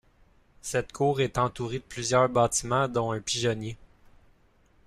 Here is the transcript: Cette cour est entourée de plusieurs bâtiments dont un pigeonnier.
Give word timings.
Cette 0.63 0.91
cour 0.93 1.21
est 1.21 1.37
entourée 1.37 1.77
de 1.77 1.83
plusieurs 1.83 2.27
bâtiments 2.27 2.87
dont 2.87 3.11
un 3.11 3.19
pigeonnier. 3.21 3.77